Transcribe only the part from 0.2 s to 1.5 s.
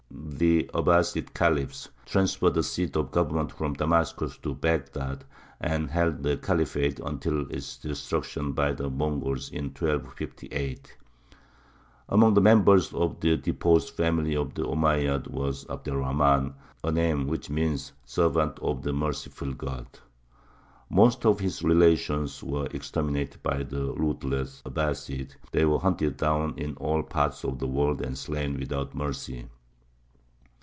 The Abbāside